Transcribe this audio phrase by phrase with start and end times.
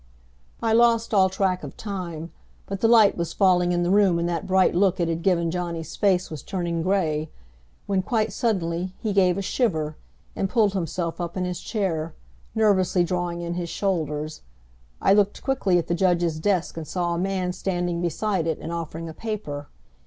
[0.63, 2.31] I lost all track of time;
[2.65, 5.51] but the light was falling in the room and that bright look it had given
[5.51, 7.29] Johnny's face was turning gray,
[7.85, 9.95] when, quite suddenly, he gave a shiver,
[10.35, 12.15] and pulled himself up in his chair,
[12.55, 14.41] nervously drawing in his shoulders.
[14.99, 18.71] I looked quickly at the judge's desk and saw a man standing beside it and
[18.71, 19.67] offering a paper.